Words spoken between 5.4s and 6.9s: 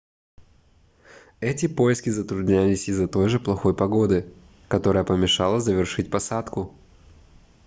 завершить посадку